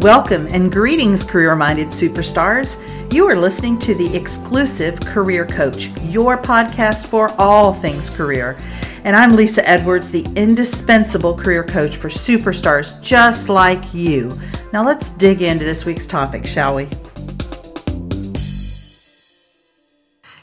[0.00, 2.82] Welcome and greetings, career minded superstars.
[3.12, 8.56] You are listening to the exclusive Career Coach, your podcast for all things career.
[9.04, 14.40] And I'm Lesa Edwards, the indispensable career coach for superstars just like you.
[14.72, 16.88] Now let's dig into this week's topic, shall we?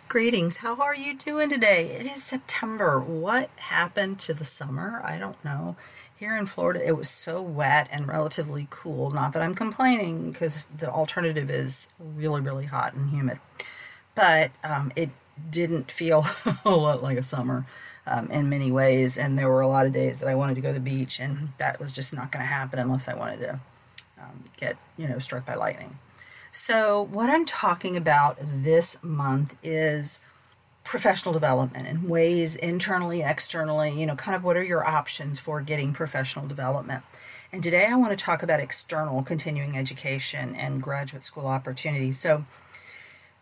[0.08, 0.58] Greetings.
[0.58, 1.98] How are you doing today?
[2.00, 3.00] It is September.
[3.00, 5.02] What happened to the summer?
[5.04, 5.76] I don't know.
[6.18, 9.12] Here in Florida, it was so wet and relatively cool.
[9.12, 13.40] Not that I'm complaining because the alternative is really, really hot and humid.
[14.16, 15.12] But um, it
[15.52, 16.26] didn't feel
[16.66, 17.68] a lot like a summer
[18.08, 19.16] um, in many ways.
[19.16, 21.20] And there were a lot of days that I wanted to go to the beach,
[21.20, 23.60] and that was just not going to happen unless I wanted to
[24.20, 26.00] um, get, you know, struck by lightning.
[26.52, 30.20] So, what I'm talking about this month is
[30.88, 35.60] professional development and ways internally, externally, you know, kind of what are your options for
[35.60, 37.04] getting professional development.
[37.52, 42.18] And today I want to talk about external continuing education and graduate school opportunities.
[42.20, 42.46] So,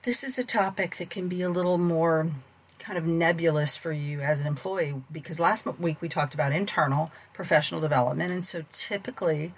[0.02, 2.32] this is a topic that can be a little more
[2.80, 7.12] kind of nebulous for you as an employee because last week we talked about internal
[7.34, 8.32] professional development.
[8.32, 9.54] And so, typically,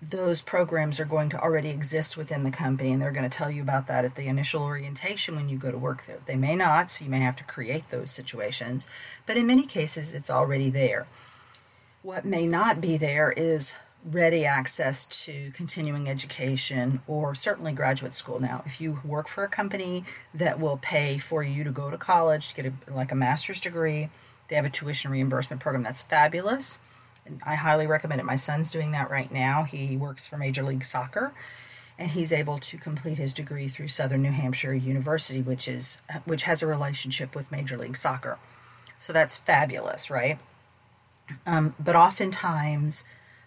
[0.00, 3.50] those programs are going to already exist within the company and they're going to tell
[3.50, 6.20] you about that at the initial orientation when you go to work there.
[6.24, 8.88] They may not, so you may have to create those situations,
[9.26, 11.06] but in many cases it's already there.
[12.02, 18.38] What may not be there is ready access to continuing education or certainly graduate school
[18.38, 18.62] now.
[18.64, 22.50] If you work for a company that will pay for you to go to college
[22.50, 24.10] to get a, like a master's degree,
[24.46, 26.78] they have a tuition reimbursement program that's fabulous
[27.44, 28.24] I highly recommend it.
[28.24, 29.64] My son's doing that right now.
[29.64, 31.32] He works for Major League Soccer
[31.98, 36.44] and he's able to complete his degree through Southern New Hampshire University, which is which
[36.44, 38.38] has a relationship with Major League Soccer.
[38.98, 40.38] So that's fabulous, right?
[41.44, 43.04] Um, but oftentimes,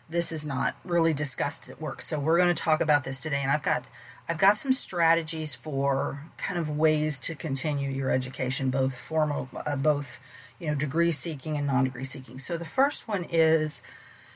[0.09, 2.01] this is not really discussed at work.
[2.01, 3.85] So we're going to talk about this today, and I've got
[4.27, 9.77] I've got some strategies for kind of ways to continue your education, both formal, uh,
[9.77, 10.19] both
[10.61, 12.37] you know, degree seeking and non degree seeking.
[12.37, 13.81] So the first one is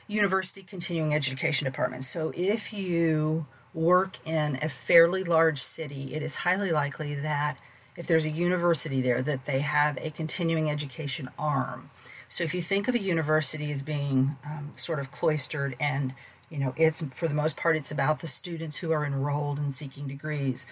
[0.08, 2.02] university continuing education department.
[2.02, 7.58] So if you work in a fairly large city, it is highly likely that
[7.96, 11.90] if there's a university there, that they have a continuing education arm.
[12.28, 16.12] So if you think of a university as being um, sort of cloistered and
[16.50, 19.74] you know it's for the most part it's about the students who are enrolled and
[19.74, 20.64] seeking degrees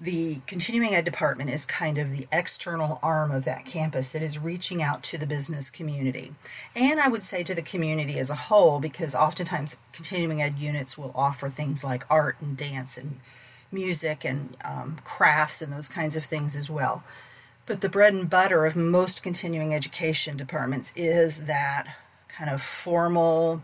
[0.00, 4.38] the continuing ed department is kind of the external arm of that campus that is
[4.38, 6.32] reaching out to the business community.
[6.74, 10.96] And I would say to the community as a whole, because oftentimes continuing ed units
[10.96, 13.20] will offer things like art and dance and
[13.70, 17.04] music and um, crafts and those kinds of things as well.
[17.66, 21.94] But the bread and butter of most continuing education departments is that
[22.26, 23.62] kind of formal,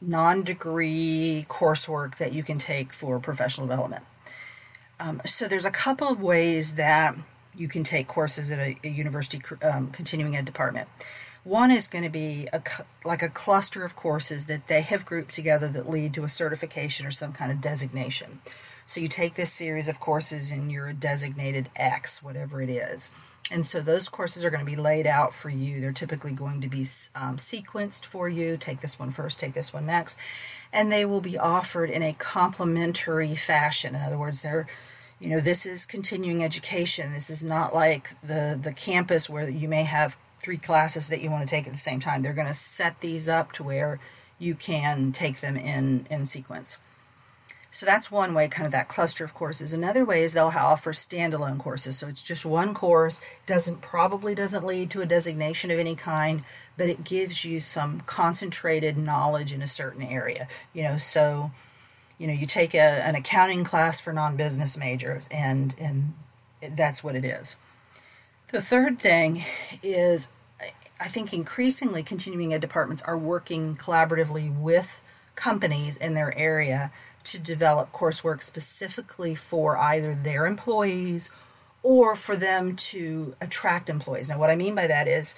[0.00, 4.04] non degree coursework that you can take for professional development.
[5.00, 7.16] Um, so there's a couple of ways that
[7.56, 10.88] you can take courses at a, a university um, continuing ed department.
[11.44, 12.62] One is going to be a,
[13.04, 17.06] like a cluster of courses that they have grouped together that lead to a certification
[17.06, 18.40] or some kind of designation.
[18.86, 23.10] So you take this series of courses and you're a designated X, whatever it is.
[23.50, 25.80] And so those courses are going to be laid out for you.
[25.80, 26.82] They're typically going to be
[27.14, 28.56] um, sequenced for you.
[28.56, 30.18] Take this one first, take this one next.
[30.72, 33.94] And they will be offered in a complementary fashion.
[33.94, 34.66] In other words, they're
[35.20, 39.68] you know this is continuing education this is not like the the campus where you
[39.68, 42.48] may have three classes that you want to take at the same time they're going
[42.48, 44.00] to set these up to where
[44.38, 46.78] you can take them in in sequence
[47.74, 49.72] so that's one way, kind of that cluster of courses.
[49.72, 51.98] Another way is they'll offer standalone courses.
[51.98, 56.44] So it's just one course, doesn't probably doesn't lead to a designation of any kind,
[56.76, 60.46] but it gives you some concentrated knowledge in a certain area.
[60.72, 61.50] You know, so
[62.16, 66.14] you know, you take a, an accounting class for non-business majors and and
[66.76, 67.56] that's what it is.
[68.52, 69.42] The third thing
[69.82, 70.28] is
[71.00, 75.02] I think increasingly continuing ed departments are working collaboratively with
[75.34, 76.92] companies in their area
[77.24, 81.30] to develop coursework specifically for either their employees
[81.82, 84.28] or for them to attract employees.
[84.28, 85.34] Now, what I mean by that is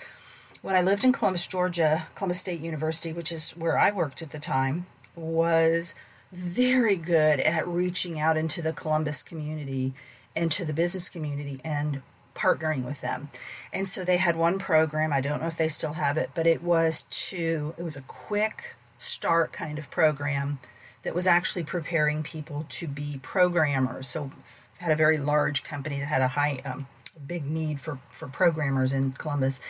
[0.62, 4.30] when I lived in Columbus, Georgia, Columbus State University, which is where I worked at
[4.30, 5.94] the time, was
[6.32, 9.92] very good at reaching out into the Columbus community
[10.34, 12.02] and to the business community and
[12.34, 13.30] partnering with them.
[13.72, 16.46] And so they had one program, I don't know if they still have it, but
[16.46, 20.58] it was to it was a quick start kind of program
[21.06, 24.08] that was actually preparing people to be programmers.
[24.08, 24.32] So
[24.78, 26.88] had a very large company that had a high, um,
[27.24, 29.60] big need for, for programmers in Columbus.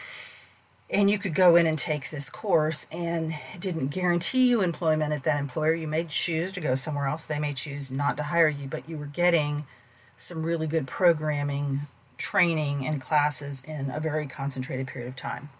[0.90, 5.12] and you could go in and take this course and it didn't guarantee you employment
[5.12, 8.22] at that employer you may choose to go somewhere else they may choose not to
[8.22, 9.64] hire you but you were getting
[10.16, 11.80] some really good programming
[12.16, 15.50] training and classes in a very concentrated period of time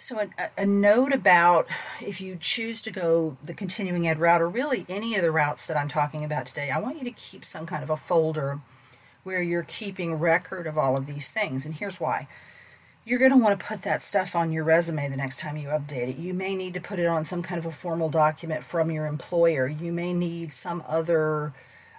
[0.00, 1.66] so a, a note about
[2.00, 5.66] if you choose to go the continuing ed route or really any of the routes
[5.66, 8.60] that i'm talking about today i want you to keep some kind of a folder
[9.24, 12.28] where you're keeping record of all of these things and here's why
[13.08, 15.68] you're going to want to put that stuff on your resume the next time you
[15.68, 16.16] update it.
[16.18, 19.06] You may need to put it on some kind of a formal document from your
[19.06, 19.66] employer.
[19.66, 21.54] You may need some other,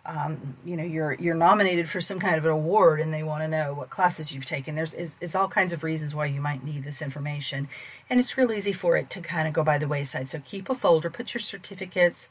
[0.09, 3.43] um, you know, you're you're nominated for some kind of an award, and they want
[3.43, 4.75] to know what classes you've taken.
[4.75, 7.67] There's it's, it's all kinds of reasons why you might need this information,
[8.09, 10.27] and it's real easy for it to kind of go by the wayside.
[10.27, 12.27] So keep a folder, put your certificates.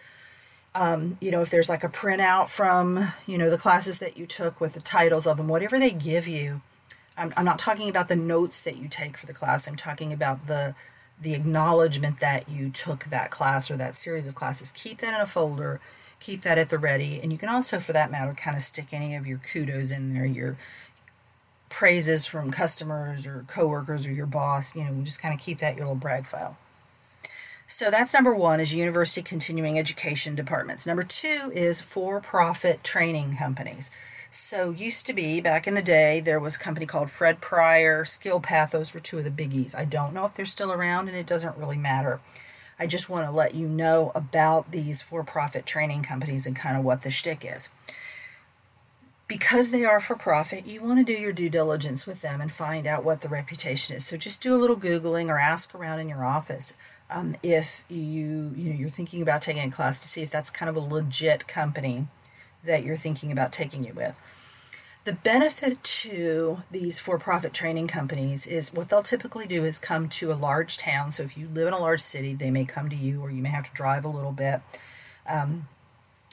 [0.75, 4.27] Um, you know, if there's like a printout from, you know, the classes that you
[4.27, 6.61] took with the titles of them, whatever they give you,
[7.17, 9.69] I'm, I'm not talking about the notes that you take for the class.
[9.69, 10.75] I'm talking about the
[11.21, 14.73] the acknowledgement that you took that class or that series of classes.
[14.73, 15.81] Keep that in a folder.
[16.21, 18.89] Keep that at the ready, and you can also, for that matter, kind of stick
[18.93, 20.57] any of your kudos in there, your
[21.69, 24.75] praises from customers or coworkers or your boss.
[24.75, 26.57] You know, just kind of keep that your little brag file.
[27.67, 30.87] So that's number one is university continuing education departments.
[30.87, 33.91] Number two is for-profit training companies.
[34.31, 38.05] So used to be back in the day, there was a company called Fred Pryor,
[38.05, 38.71] Skill Path.
[38.71, 39.75] Those were two of the biggies.
[39.75, 42.21] I don't know if they're still around, and it doesn't really matter.
[42.79, 46.85] I just want to let you know about these for-profit training companies and kind of
[46.85, 47.71] what the shtick is.
[49.27, 52.51] Because they are for profit, you want to do your due diligence with them and
[52.51, 54.07] find out what the reputation is.
[54.07, 56.77] So just do a little googling or ask around in your office
[57.11, 60.51] um, if you you know you're thinking about taking a class to see if that's
[60.51, 62.07] kind of a legit company
[62.65, 64.48] that you're thinking about taking it with.
[65.09, 70.11] The benefit to these for profit training companies is what they'll typically do is come
[70.11, 71.13] to a large town.
[71.13, 73.41] So if you live in a large city, they may come to you, or you
[73.41, 74.61] may have to drive a little bit.
[75.27, 75.67] Um,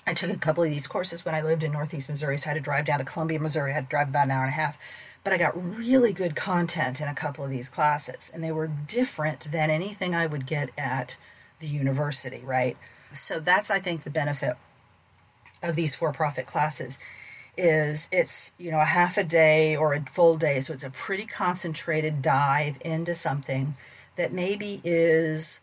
[0.05, 2.53] I took a couple of these courses when I lived in Northeast Missouri, so I
[2.53, 3.71] had to drive down to Columbia, Missouri.
[3.71, 4.77] I had to drive about an hour and a half.
[5.23, 8.67] But I got really good content in a couple of these classes, and they were
[8.67, 11.15] different than anything I would get at
[11.61, 12.75] the university, right?
[13.13, 14.57] So that's, I think, the benefit
[15.63, 16.99] of these for-profit classes
[17.57, 20.59] is it's you know a half a day or a full day.
[20.59, 23.75] So it's a pretty concentrated dive into something
[24.15, 25.61] that maybe is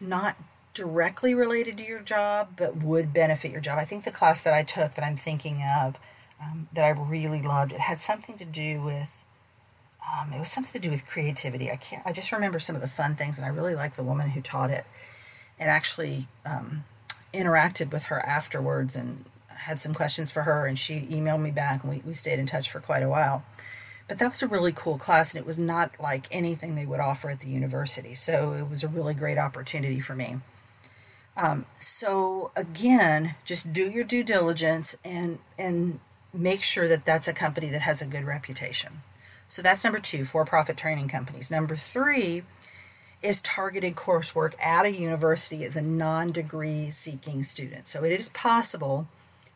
[0.00, 0.36] not
[0.74, 3.78] directly related to your job but would benefit your job.
[3.78, 5.98] I think the class that i took that i'm thinking of
[6.40, 9.24] um, that i really loved it had something to do with
[10.10, 11.70] um, it was something to do with creativity.
[11.70, 14.02] I can't i just remember some of the fun things and i really liked the
[14.02, 14.86] woman who taught it
[15.58, 16.84] and actually um,
[17.32, 19.24] interacted with her afterwards and
[19.62, 22.46] had some questions for her and she emailed me back and we, we stayed in
[22.46, 23.44] touch for quite a while.
[24.08, 27.00] But that was a really cool class and it was not like anything they would
[27.00, 28.14] offer at the university.
[28.14, 30.38] So it was a really great opportunity for me.
[31.36, 35.98] Um, so again just do your due diligence and and
[36.34, 39.00] make sure that that's a company that has a good reputation.
[39.48, 41.50] So that's number two for-profit training companies.
[41.50, 42.42] Number three
[43.22, 47.86] is targeted coursework at a university as a non degree seeking student.
[47.86, 49.06] So it is possible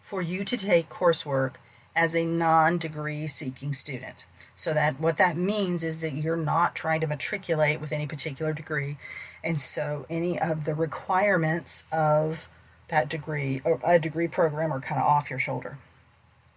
[0.07, 1.55] for you to take coursework
[1.97, 4.25] as a non degree seeking student.
[4.55, 8.53] So that what that means is that you're not trying to matriculate with any particular
[8.53, 8.99] degree.
[9.43, 12.49] And so any of the requirements of
[12.87, 15.77] that degree or a degree program are kind of off your shoulder.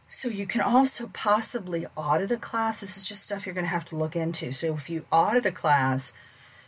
[0.08, 2.82] So you can also possibly audit a class.
[2.82, 4.52] This is just stuff you're going to have to look into.
[4.52, 6.14] So if you audit a class,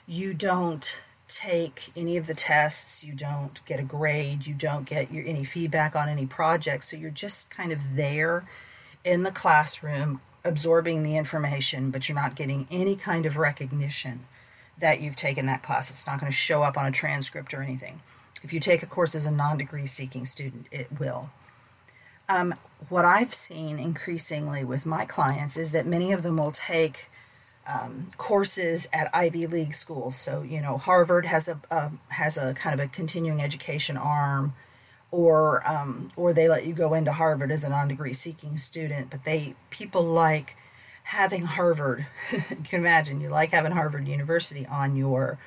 [0.07, 0.99] you don't
[1.35, 5.43] take any of the tests, you don't get a grade, you don't get your, any
[5.43, 6.89] feedback on any projects.
[6.91, 8.43] So you're just kind of there
[9.03, 14.21] in the classroom absorbing the information, but you're not getting any kind of recognition
[14.77, 15.89] that you've taken that class.
[15.89, 18.01] It's not going to show up on a transcript or anything.
[18.43, 21.29] If you take a course as a non degree seeking student, it will.
[22.27, 22.55] Um,
[22.89, 27.10] what I've seen increasingly with my clients is that many of them will take
[27.67, 30.15] um, courses at Ivy League schools.
[30.15, 34.53] So you know, Harvard has a, a has a kind of a continuing education arm,
[35.11, 39.09] or um, or they let you go into Harvard as a non-degree seeking student.
[39.09, 40.55] But they people like
[41.03, 42.07] having Harvard.
[42.31, 45.37] you can imagine you like having Harvard University on your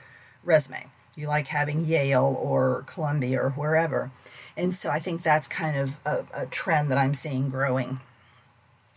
[0.42, 0.87] resume.
[1.16, 4.11] You like having Yale or Columbia or wherever.
[4.56, 8.00] And so I think that's kind of a, a trend that I'm seeing growing.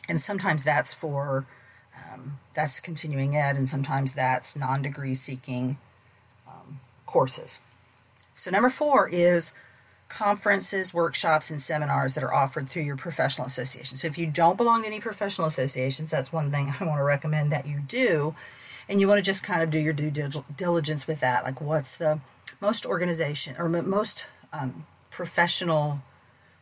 [0.09, 1.45] And sometimes that's for
[2.17, 5.77] um, that's continuing ed, and sometimes that's non degree seeking
[6.47, 7.59] um, courses.
[8.35, 9.53] So, number four is
[10.09, 13.97] conferences, workshops, and seminars that are offered through your professional association.
[13.97, 17.03] So, if you don't belong to any professional associations, that's one thing I want to
[17.03, 18.35] recommend that you do.
[18.89, 20.11] And you want to just kind of do your due
[20.55, 21.43] diligence with that.
[21.43, 22.21] Like, what's the
[22.61, 26.01] most organization or most um, professional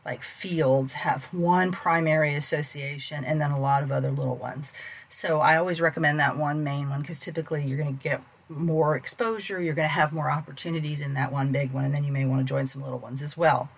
[0.06, 4.72] like fields have one primary association and then a lot of other little ones.
[5.10, 8.96] So I always recommend that one main one because typically you're going to get more
[8.96, 12.12] exposure, you're going to have more opportunities in that one big one, and then you
[12.12, 13.70] may want to join some little ones as well.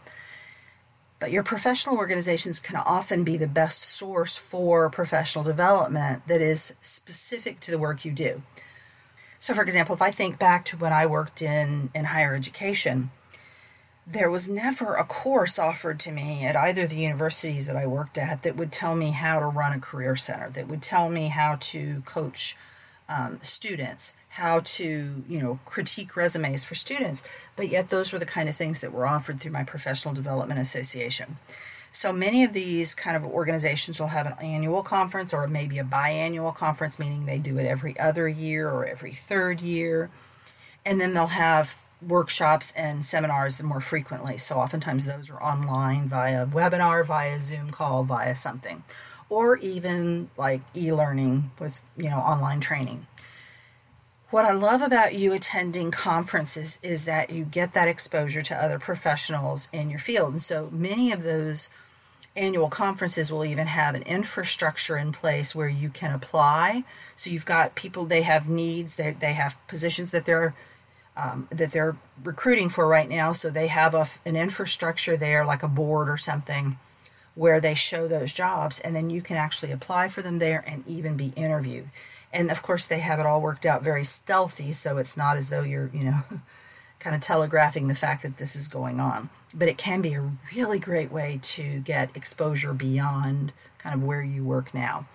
[1.19, 6.75] But your professional organizations can often be the best source for professional development that is
[6.81, 8.43] specific to the work you do.
[9.39, 13.12] So, for example, if I think back to when I worked in, in higher education,
[14.10, 17.86] there was never a course offered to me at either of the universities that I
[17.86, 21.10] worked at that would tell me how to run a career center, that would tell
[21.10, 22.56] me how to coach
[23.10, 27.22] um, students, how to, you know, critique resumes for students.
[27.58, 30.62] But yet, those were the kind of things that were offered through my professional development
[30.62, 31.36] association.
[31.92, 35.84] So many of these kind of organizations will have an annual conference or maybe a
[35.84, 40.10] biannual conference, meaning they do it every other year or every third year.
[40.86, 44.38] And then they'll have workshops and seminars more frequently.
[44.38, 48.84] So oftentimes those are online via webinar, via Zoom call, via something,
[49.30, 53.08] or even like e-learning with, you know, online training.
[54.30, 58.77] What I love about you attending conferences is that you get that exposure to other
[58.77, 60.32] professionals in your field.
[60.34, 61.70] And so many of those
[62.36, 66.84] annual conferences will even have an infrastructure in place where you can apply.
[67.16, 70.54] So you've got people, they have needs, they, they have positions that they're
[71.17, 73.31] um, that they're recruiting for right now.
[73.31, 76.77] So they have a, an infrastructure there, like a board or something,
[77.36, 80.88] where they show those jobs, and then you can actually apply for them there and
[80.88, 81.89] even be interviewed.
[82.33, 85.50] And of course, they have it all worked out very stealthy, so it's not as
[85.50, 86.24] though you're, you know,
[87.00, 89.29] kind of telegraphing the fact that this is going on.
[89.55, 94.21] But it can be a really great way to get exposure beyond kind of where
[94.21, 95.05] you work now.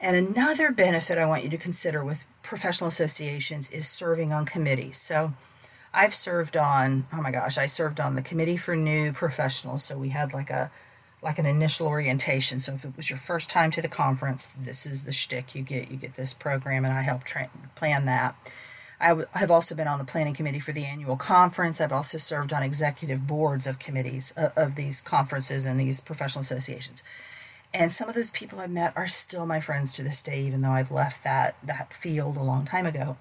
[0.00, 4.96] And another benefit I want you to consider with professional associations is serving on committees.
[4.96, 5.34] So
[5.92, 9.84] I've served on, oh my gosh, I served on the committee for new professionals.
[9.84, 10.70] So we had like a
[11.20, 12.60] like an initial orientation.
[12.60, 15.62] So if it was your first time to the conference, this is the shtick you
[15.62, 15.90] get.
[15.90, 18.36] You get this program, and I helped tra- plan that.
[19.00, 21.80] I w- have also been on the planning committee for the annual conference.
[21.80, 26.42] I've also served on executive boards of committees uh, of these conferences and these professional
[26.42, 27.02] associations.
[27.74, 30.62] And some of those people I've met are still my friends to this day, even
[30.62, 33.16] though I've left that, that field a long time ago.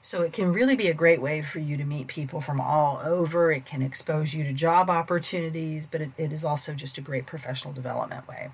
[0.00, 2.98] So it can really be a great way for you to meet people from all
[3.04, 3.50] over.
[3.50, 7.24] It can expose you to job opportunities, but it, it is also just a great
[7.24, 8.50] professional development way.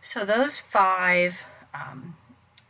[0.00, 2.16] So those five um,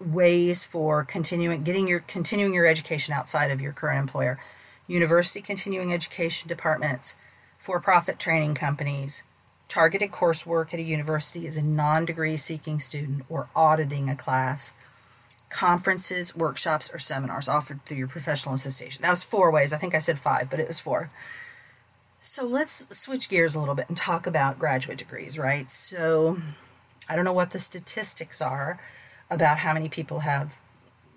[0.01, 4.41] ways for continuing getting your continuing your education outside of your current employer:
[4.89, 7.17] university continuing education departments,
[7.57, 9.23] for-profit training companies,
[9.69, 14.73] targeted coursework at a university as a non degree seeking student or auditing a class,
[15.51, 19.03] conferences, workshops, or seminars offered through your professional association.
[19.03, 19.73] That was four ways.
[19.73, 21.11] I think I said five, but it was four.
[22.21, 25.71] So let's switch gears a little bit and talk about graduate degrees, right?
[25.71, 26.39] So
[27.09, 28.79] I don't know what the statistics are
[29.31, 30.59] about how many people have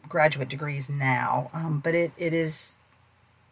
[0.07, 2.75] graduate degrees now, um, but it, it is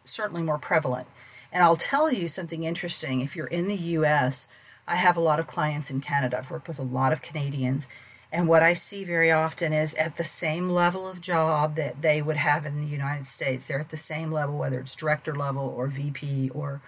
[0.04, 1.08] certainly more prevalent.
[1.52, 3.20] And I'll tell you something interesting.
[3.20, 4.46] If you're in the US,
[4.90, 6.38] I have a lot of clients in Canada.
[6.38, 7.86] I've worked with a lot of Canadians.
[8.32, 12.20] And what I see very often is at the same level of job that they
[12.20, 15.62] would have in the United States, they're at the same level, whether it's director level
[15.76, 16.80] or VP or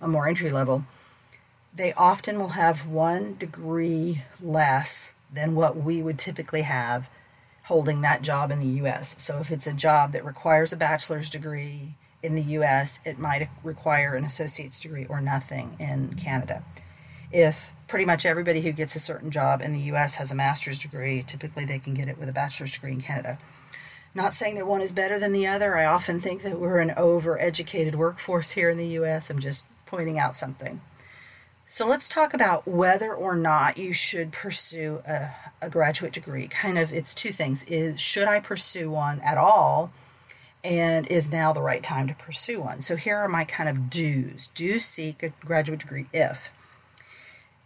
[0.00, 0.86] a more entry level.
[1.74, 7.10] They often will have one degree less than what we would typically have
[7.64, 9.20] holding that job in the US.
[9.20, 13.48] So if it's a job that requires a bachelor's degree in the US, it might
[13.64, 16.62] require an associate's degree or nothing in Canada
[17.32, 20.78] if pretty much everybody who gets a certain job in the US has a master's
[20.78, 23.38] degree, typically they can get it with a bachelor's degree in Canada.
[24.14, 25.76] Not saying that one is better than the other.
[25.76, 29.30] I often think that we're an overeducated workforce here in the US.
[29.30, 30.80] I'm just pointing out something.
[31.70, 35.30] So let's talk about whether or not you should pursue a,
[35.60, 36.48] a graduate degree.
[36.48, 39.92] Kind of, it's two things: is should I pursue one at all,
[40.64, 42.80] and is now the right time to pursue one?
[42.80, 44.48] So here are my kind of do's.
[44.48, 46.50] Do seek a graduate degree if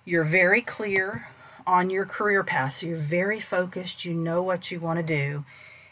[0.05, 1.29] you're very clear
[1.67, 2.75] on your career path.
[2.75, 5.45] So you're very focused, you know what you want to do,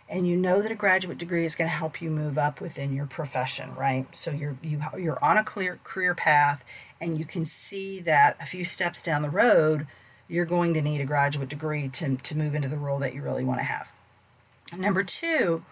[0.09, 2.93] and you know that a graduate degree is going to help you move up within
[2.93, 4.07] your profession, right?
[4.15, 6.65] So you're you you're on a clear career path
[7.01, 9.87] and you can see that a few steps down the road
[10.31, 13.21] you're going to need a graduate degree to, to move into the role that you
[13.21, 13.93] really want to have.
[14.79, 15.65] Number two,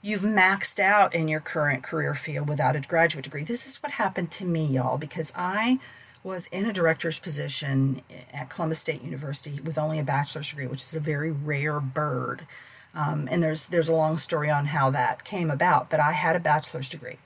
[0.00, 3.42] you've maxed out in your current career field without a graduate degree.
[3.42, 5.80] This is what happened to me, y'all, because I
[6.22, 10.82] was in a director's position at Columbus State University with only a bachelor's degree, which
[10.82, 12.46] is a very rare bird.
[12.94, 16.36] Um, and there's there's a long story on how that came about, but I had
[16.36, 17.18] a bachelor's degree.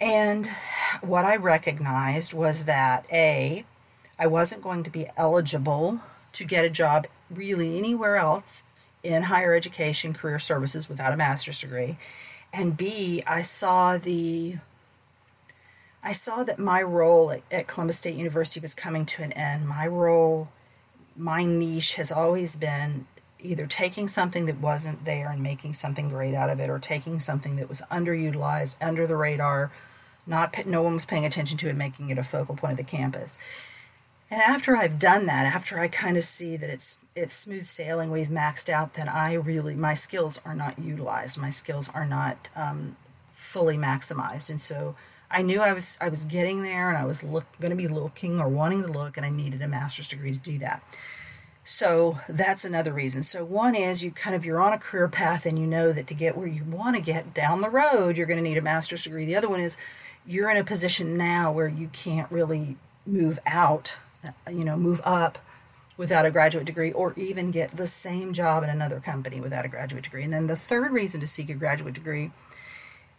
[0.00, 0.48] And
[1.00, 3.64] what I recognized was that A,
[4.18, 6.00] I wasn't going to be eligible
[6.32, 8.64] to get a job really anywhere else
[9.02, 11.98] in higher education, career services without a master's degree.
[12.52, 14.56] And B, I saw the
[16.02, 19.68] I saw that my role at, at Columbus State University was coming to an end.
[19.68, 20.48] My role,
[21.16, 23.06] my niche has always been
[23.40, 27.20] either taking something that wasn't there and making something great out of it, or taking
[27.20, 29.70] something that was underutilized, under the radar,
[30.26, 32.84] not no one was paying attention to it, making it a focal point of the
[32.84, 33.38] campus.
[34.30, 38.10] And after I've done that, after I kind of see that it's it's smooth sailing,
[38.10, 41.40] we've maxed out, then I really my skills are not utilized.
[41.40, 42.96] My skills are not um,
[43.30, 44.96] fully maximized, and so
[45.30, 47.88] I knew I was I was getting there, and I was look going to be
[47.88, 50.82] looking or wanting to look, and I needed a master's degree to do that.
[51.64, 53.22] So that's another reason.
[53.22, 56.06] So one is you kind of you're on a career path, and you know that
[56.06, 58.62] to get where you want to get down the road, you're going to need a
[58.62, 59.26] master's degree.
[59.26, 59.76] The other one is
[60.26, 63.98] you're in a position now where you can't really move out
[64.50, 65.38] you know, move up
[65.96, 69.68] without a graduate degree or even get the same job in another company without a
[69.68, 70.22] graduate degree.
[70.22, 72.30] And then the third reason to seek a graduate degree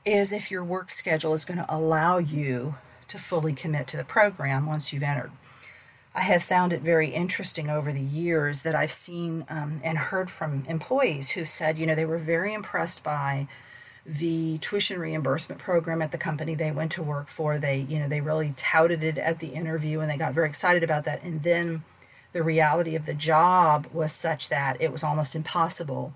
[0.10, 2.76] is if your work schedule is going to allow you
[3.08, 5.32] to fully commit to the program once you've entered.
[6.14, 10.32] I have found it very interesting over the years that I've seen um, and heard
[10.32, 13.48] from employees who said, you know, they were very impressed by
[14.06, 17.60] the tuition reimbursement program at the company they went to work for.
[17.60, 20.84] They, you know, they really touted it at the interview and they got very excited
[20.84, 21.24] about that.
[21.24, 21.84] And then
[22.34, 26.14] the reality of the job was such that it was almost impossible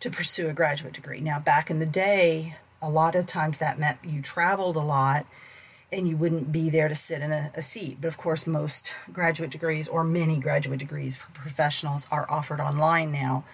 [0.00, 1.20] to pursue a graduate degree.
[1.20, 5.26] Now, back in the day, a lot of times that meant you traveled a lot
[5.92, 7.98] and you wouldn't be there to sit in a, a, seat.
[8.00, 13.12] But of course, most graduate degrees or many graduate degrees for professionals are offered online
[13.12, 13.44] now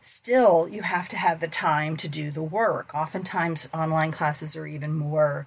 [0.00, 2.94] still you have to have the time to do the work.
[2.94, 5.46] Oftentimes, online classes are even more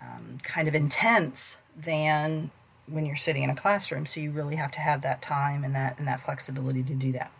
[0.00, 2.50] um, kind of intense than
[2.86, 4.06] when you're sitting in a classroom.
[4.06, 7.12] So you really have to have that time and that and that flexibility to do
[7.12, 7.30] that.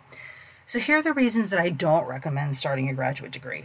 [0.66, 3.64] So here are the reasons that I don't recommend starting a graduate degree.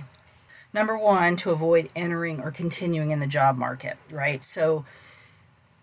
[0.75, 4.43] Number one, to avoid entering or continuing in the job market, right?
[4.43, 4.83] So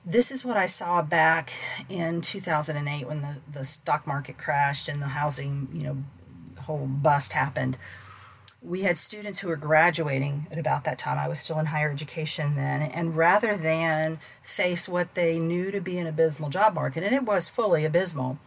[0.05, 1.51] this is what I saw back
[1.89, 6.05] in 2008 when the, the stock market crashed and the housing, you know,
[6.65, 7.79] whole bust happened,
[8.61, 11.19] we had students who were graduating at about that time.
[11.19, 12.83] I was still in higher education then.
[12.83, 17.23] And rather than face what they knew to be an abysmal job market, and it
[17.23, 18.41] was fully abysmal,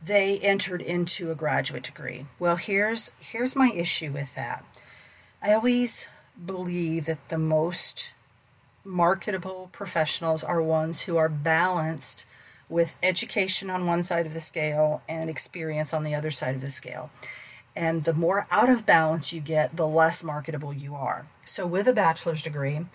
[0.00, 2.26] they entered into a graduate degree.
[2.38, 4.64] Well, here's here's my issue with that.
[5.44, 6.08] I always
[6.42, 8.12] believe that the most
[8.82, 12.24] marketable professionals are ones who are balanced
[12.70, 16.62] with education on one side of the scale and experience on the other side of
[16.62, 17.10] the scale.
[17.76, 21.26] And the more out of balance you get, the less marketable you are.
[21.44, 22.86] So, with a bachelor's degree,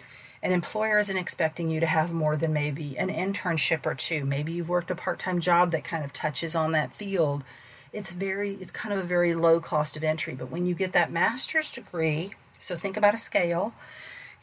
[0.42, 4.26] an employer isn't expecting you to have more than maybe an internship or two.
[4.26, 7.44] Maybe you've worked a part time job that kind of touches on that field.
[7.92, 10.36] It's very, it's kind of a very low cost of entry.
[10.36, 13.74] But when you get that master's degree, so think about a scale,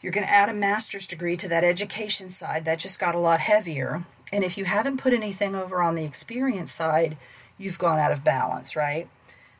[0.01, 2.65] you're going to add a master's degree to that education side.
[2.65, 4.03] That just got a lot heavier.
[4.31, 7.17] And if you haven't put anything over on the experience side,
[7.57, 9.07] you've gone out of balance, right?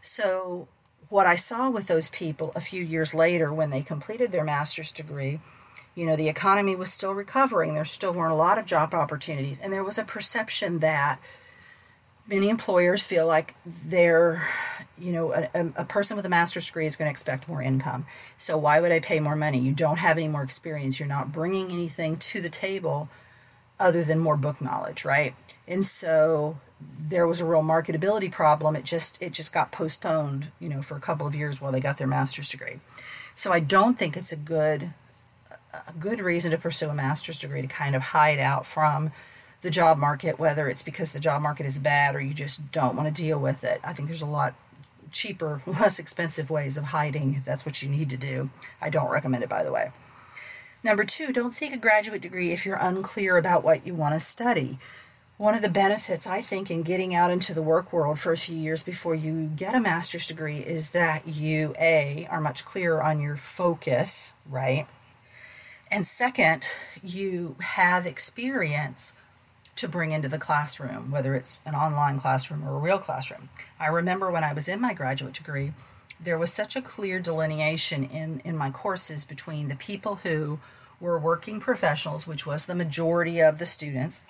[0.02, 0.68] So,
[1.10, 4.92] what I saw with those people a few years later when they completed their master's
[4.92, 5.40] degree,
[5.96, 7.74] you know, the economy was still recovering.
[7.74, 9.60] There still weren't a lot of job opportunities.
[9.60, 11.20] And there was a perception that
[12.28, 14.48] many employers feel like they're,
[14.98, 18.06] you know, a, a person with a master's degree is going to expect more income.
[18.38, 19.60] So, why would I pay more money?
[19.60, 21.00] You don't have any more experience.
[21.00, 23.10] You're not bringing anything to the table
[23.80, 25.36] other than more book knowledge, right?
[25.68, 28.76] And so there was a real marketability problem.
[28.76, 31.80] It just it just got postponed, you know, for a couple of years while they
[31.80, 32.80] got their master's degree.
[33.36, 34.92] So I don't think it's a good
[35.74, 39.12] a good reason to pursue a master's degree to kind of hide out from
[39.62, 42.96] the job market, whether it's because the job market is bad or you just don't
[42.96, 43.80] want to deal with it.
[43.84, 44.54] I think there's a lot
[45.12, 48.50] cheaper, less expensive ways of hiding if that's what you need to do.
[48.82, 49.92] I don't recommend it, by the way.
[50.84, 54.20] Number two, don't seek a graduate degree if you're unclear about what you want to
[54.20, 54.78] study.
[55.38, 58.38] One of the benefits, I think, in getting out into the work world for a
[58.38, 63.04] few years before you get a master's degree is that you, A, are much clearer
[63.04, 64.88] on your focus, right?
[65.92, 66.70] And second,
[67.04, 69.14] you have experience
[69.78, 73.50] to bring into the classroom, whether it's an online classroom or a real classroom.
[73.80, 75.74] I remember when I was in my graduate degree,
[76.20, 80.60] there was such a clear delineation in, in my courses between the people who
[81.00, 84.24] were working professionals, which was the majority of the students,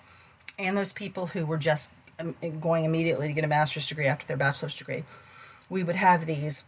[0.60, 4.28] and those people who were just um, going immediately to get a master's degree after
[4.28, 5.04] their bachelor's degree.
[5.70, 6.66] We would have these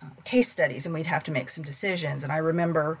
[0.00, 2.22] uh, case studies and we'd have to make some decisions.
[2.22, 2.98] And I remember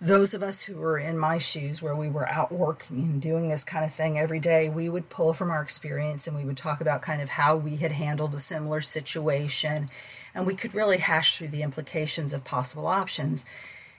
[0.00, 3.48] those of us who were in my shoes where we were out working and doing
[3.48, 6.56] this kind of thing every day, we would pull from our experience and we would
[6.56, 9.88] talk about kind of how we had handled a similar situation.
[10.34, 13.44] And we could really hash through the implications of possible options.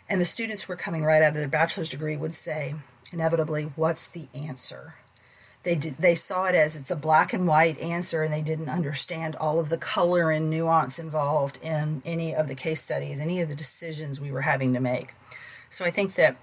[0.07, 2.75] And the students who were coming right out of their bachelor's degree would say,
[3.11, 4.95] inevitably, what's the answer?
[5.63, 8.69] They did they saw it as it's a black and white answer and they didn't
[8.69, 13.41] understand all of the color and nuance involved in any of the case studies, any
[13.41, 15.15] of the decisions we were having to make.
[15.69, 16.37] So I think that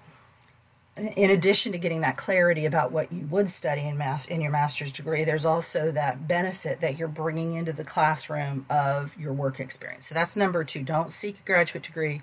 [0.97, 4.51] in addition to getting that clarity about what you would study in mas- in your
[4.51, 9.61] master's degree, there's also that benefit that you're bringing into the classroom of your work
[9.61, 10.07] experience.
[10.07, 10.83] So that's number two.
[10.83, 12.23] Don't seek a graduate degree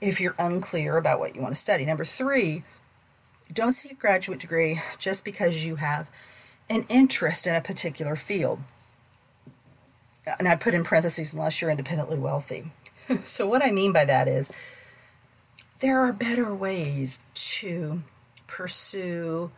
[0.00, 1.84] if you're unclear about what you want to study.
[1.84, 2.62] Number three,
[3.52, 6.08] don't seek a graduate degree just because you have
[6.70, 8.60] an interest in a particular field.
[10.38, 12.70] And I put in parentheses, unless you're independently wealthy.
[13.24, 14.52] so, what I mean by that is
[15.82, 18.02] there are better ways to
[18.46, 19.50] pursue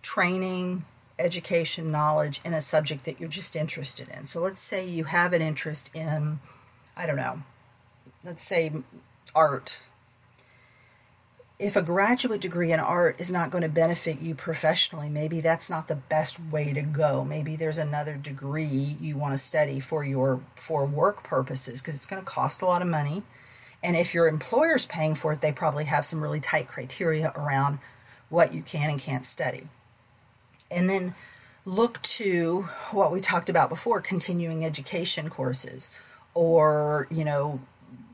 [0.00, 0.84] training,
[1.18, 4.24] education, knowledge in a subject that you're just interested in.
[4.24, 6.40] So, let's say you have an interest in,
[6.96, 7.42] I don't know,
[8.24, 8.72] let's say
[9.34, 9.80] art
[11.58, 15.70] if a graduate degree in art is not going to benefit you professionally, maybe that's
[15.70, 17.24] not the best way to go.
[17.24, 22.06] Maybe there's another degree you want to study for your for work purposes because it's
[22.06, 23.22] going to cost a lot of money.
[23.82, 27.78] And if your employer's paying for it, they probably have some really tight criteria around
[28.28, 29.68] what you can and can't study.
[30.70, 31.14] And then
[31.64, 35.90] look to what we talked about before, continuing education courses
[36.34, 37.60] or, you know,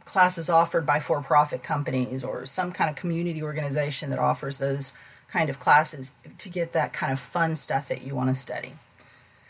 [0.05, 4.93] classes offered by for profit companies or some kind of community organization that offers those
[5.29, 8.73] kind of classes to get that kind of fun stuff that you want to study.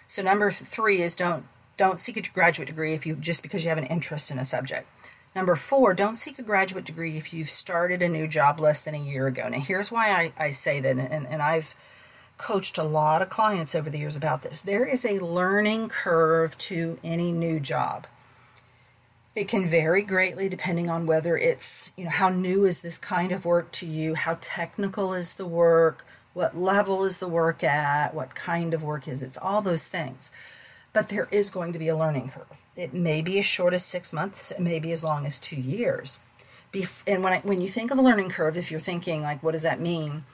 [0.06, 1.44] So number 3 is don't
[1.76, 4.44] don't seek a graduate degree if you just because you have an interest in a
[4.44, 4.88] subject.
[5.34, 8.94] Number four, don't seek a graduate degree if you've started a new job less than
[8.94, 9.48] a year ago.
[9.48, 11.74] Now, here's why I, I say that, and, and I've
[12.36, 14.60] coached a lot of clients over the years about this.
[14.60, 18.06] There is a learning curve to any new job.
[19.34, 23.32] It can vary greatly depending on whether it's, you know, how new is this kind
[23.32, 28.14] of work to you, how technical is the work, what level is the work at,
[28.14, 29.26] what kind of work is it.
[29.26, 30.30] It's all those things.
[30.92, 32.61] But there is going to be a learning curve.
[32.76, 35.60] It may be as short as six months, it may be as long as two
[35.60, 36.20] years.
[36.72, 39.42] Bef- and when, I, when you think of a learning curve, if you're thinking, like,
[39.42, 40.24] what does that mean?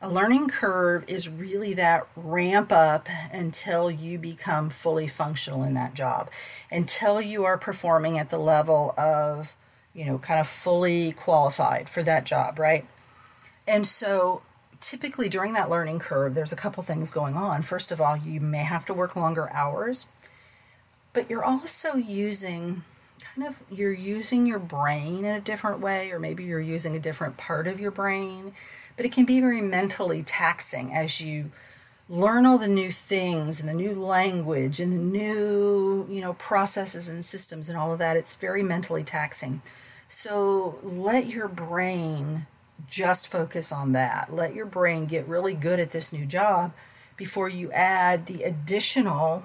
[0.00, 5.94] A learning curve is really that ramp up until you become fully functional in that
[5.94, 6.30] job,
[6.72, 9.54] until you are performing at the level of,
[9.92, 12.86] you know, kind of fully qualified for that job, right?
[13.68, 14.42] And so
[14.80, 17.62] typically during that learning curve, there's a couple things going on.
[17.62, 20.06] First of all, you may have to work longer hours,
[21.12, 22.82] but you're also using
[23.34, 27.00] kind of you're using your brain in a different way or maybe you're using a
[27.00, 28.52] different part of your brain
[28.96, 31.50] but it can be very mentally taxing as you
[32.08, 37.08] learn all the new things and the new language and the new you know processes
[37.08, 38.16] and systems and all of that.
[38.16, 39.62] It's very mentally taxing.
[40.08, 42.46] So let your brain
[42.86, 44.34] just focus on that.
[44.34, 46.72] Let your brain get really good at this new job
[47.16, 49.44] before you add the additional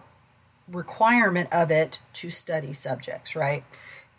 [0.69, 3.63] requirement of it to study subjects right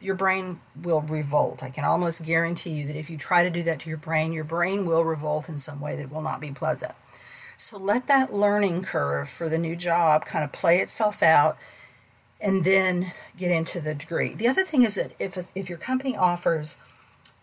[0.00, 1.62] your brain will revolt.
[1.62, 4.32] I can almost guarantee you that if you try to do that to your brain,
[4.32, 6.92] your brain will revolt in some way that will not be pleasant.
[7.56, 11.58] So let that learning curve for the new job kind of play itself out
[12.40, 14.34] and then get into the degree.
[14.34, 16.78] The other thing is that if, if your company offers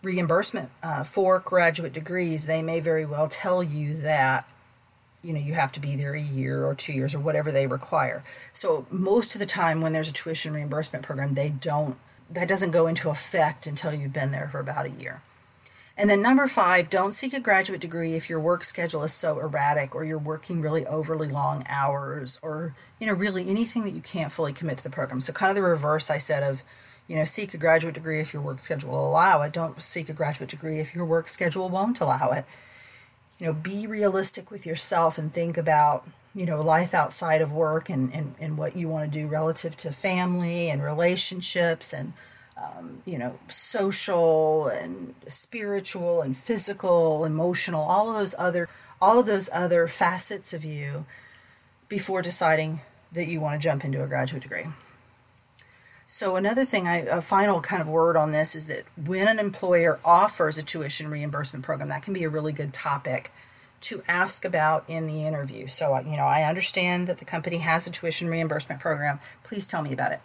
[0.02, 4.50] reimbursement uh, for graduate degrees, they may very well tell you that
[5.26, 7.66] you know you have to be there a year or two years or whatever they
[7.66, 8.22] require.
[8.52, 11.96] So most of the time when there's a tuition reimbursement program, they don't
[12.30, 15.22] that doesn't go into effect until you've been there for about a year.
[15.98, 19.40] And then number five, don't seek a graduate degree if your work schedule is so
[19.40, 24.02] erratic or you're working really overly long hours or, you know, really anything that you
[24.02, 25.22] can't fully commit to the program.
[25.22, 26.62] So kind of the reverse I said of,
[27.08, 29.54] you know, seek a graduate degree if your work schedule will allow it.
[29.54, 32.44] Don't seek a graduate degree if your work schedule won't allow it.
[33.38, 37.90] You know, be realistic with yourself and think about, you know, life outside of work
[37.90, 42.14] and, and, and what you want to do relative to family and relationships and,
[42.56, 48.68] um, you know, social and spiritual and physical, emotional, all of those other,
[49.00, 51.04] all of those other facets of you
[51.88, 52.80] before deciding
[53.12, 54.66] that you want to jump into a graduate degree.
[56.08, 59.40] So another thing, I, a final kind of word on this is that when an
[59.40, 63.32] employer offers a tuition reimbursement program, that can be a really good topic
[63.80, 65.66] to ask about in the interview.
[65.66, 69.18] So, you know, I understand that the company has a tuition reimbursement program.
[69.42, 70.20] Please tell me about it.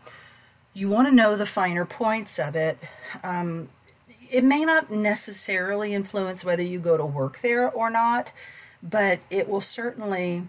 [0.74, 2.78] You want to know the finer points of it.
[3.24, 3.70] Um,
[4.32, 8.32] it may not necessarily influence whether you go to work there or not,
[8.82, 10.44] but it will certainly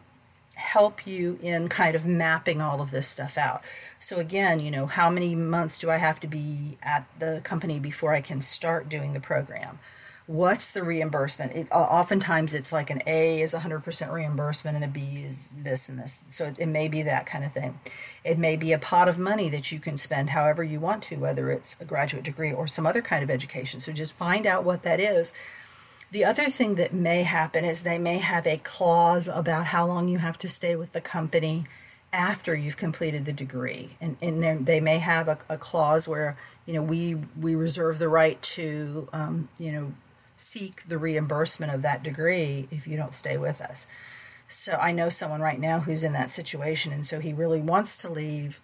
[0.55, 3.63] help you in kind of mapping all of this stuff out.
[3.99, 7.81] So again, you know, how many months do I have to be at the company
[7.81, 9.79] before I can start doing the program?
[10.27, 11.53] What's the reimbursement?
[11.53, 15.99] It, oftentimes it's like an A is 100% reimbursement and a B is this and
[15.99, 16.23] this.
[16.31, 17.81] So it, it may be that kind of thing.
[18.25, 21.17] It may be a pot of money that you can spend however you want to,
[21.17, 23.81] whether it's a graduate degree or some other kind of education.
[23.81, 25.35] So just find out what that is
[26.13, 30.09] the other thing that may happen is they may have a clause about how long
[30.09, 31.65] you have to stay with the company
[32.13, 33.97] after you've completed the degree.
[33.99, 37.99] And, and then they may have a, a clause where, you know, we, we reserve
[37.99, 39.95] the right to, um, you know,
[40.37, 43.87] seek the reimbursement of that degree if you don't stay with us.
[44.49, 47.97] So I know someone right now who's in that situation, and so he really wants
[48.03, 48.61] to leave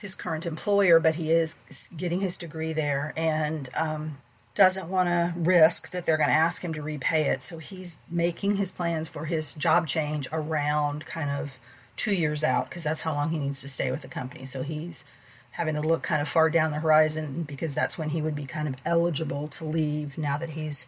[0.00, 1.56] his current employer, but he is
[1.96, 4.18] getting his degree there, and um,
[4.54, 7.42] doesn't want to risk that they're going to ask him to repay it.
[7.42, 11.58] So he's making his plans for his job change around kind of
[11.96, 14.44] two years out because that's how long he needs to stay with the company.
[14.44, 15.04] So he's
[15.52, 18.44] having to look kind of far down the horizon because that's when he would be
[18.44, 20.86] kind of eligible to leave now that he's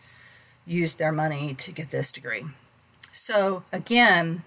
[0.66, 2.44] used their money to get this degree.
[3.10, 4.42] So again,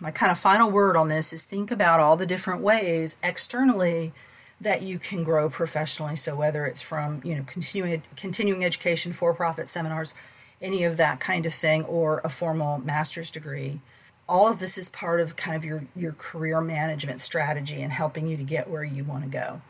[0.00, 4.12] my kind of final word on this is think about all the different ways externally
[4.60, 6.16] that you can grow professionally.
[6.16, 10.14] So whether it's from you know continuing continuing education, for-profit seminars,
[10.60, 13.80] any of that kind of thing, or a formal master's degree,
[14.28, 18.26] all of this is part of kind of your your career management strategy and helping
[18.26, 19.60] you to get where you want to go.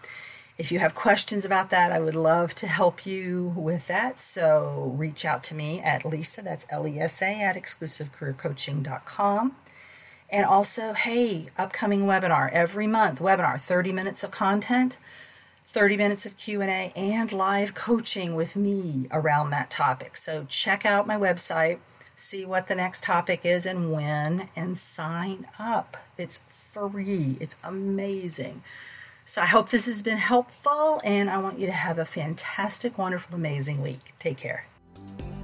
[0.58, 4.18] If you have questions about that, I would love to help you with that.
[4.18, 9.54] So reach out to me at Lesa, that's L E S A, at exclusivecareercoaching.com.
[10.30, 14.98] And also, hey, upcoming webinar every month, webinar, 30 minutes of content,
[15.66, 20.16] 30 minutes of Q&A and live coaching with me around that topic.
[20.16, 21.78] So check out my website,
[22.16, 25.96] see what the next topic is and when and sign up.
[26.16, 27.36] It's free.
[27.40, 28.62] It's amazing.
[29.24, 32.96] So I hope this has been helpful and I want you to have a fantastic,
[32.96, 34.14] wonderful, amazing week.
[34.20, 34.66] Take care.